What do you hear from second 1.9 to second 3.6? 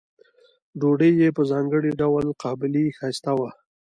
ډول قابلي ښایسته وه.